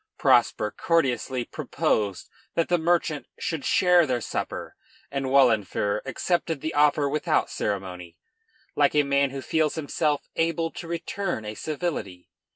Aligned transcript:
]Prosper 0.17 0.71
courteously 0.71 1.45
proposed 1.45 2.27
that 2.55 2.69
the 2.69 2.79
merchant 2.79 3.27
should 3.37 3.63
share 3.63 4.07
their 4.07 4.19
supper, 4.19 4.75
and 5.11 5.27
Wahlenfer 5.27 6.01
accepted 6.07 6.59
the 6.61 6.73
offer 6.73 7.07
without 7.07 7.51
ceremony, 7.51 8.17
like 8.75 8.95
a 8.95 9.03
man 9.03 9.29
who 9.29 9.43
feels 9.43 9.75
himself 9.75 10.27
able 10.35 10.71
to 10.71 10.87
return 10.87 11.45
a 11.45 11.53
civility. 11.53 12.31